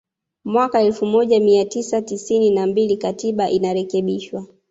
[0.45, 4.45] Mwaka elfu moja mia tisa tisini na mbili Katiba inarekebishwa